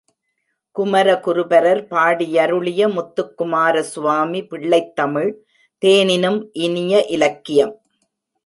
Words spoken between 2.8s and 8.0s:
முத்துக் குமாரசுவாமி பிள்ளைத் தமிழ் தேனினும் இனிய இலக்கியம்.